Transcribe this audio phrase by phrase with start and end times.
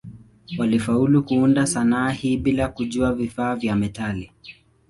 [0.57, 4.31] Walifaulu kuunda sanaa hii bila kujua vifaa vya metali.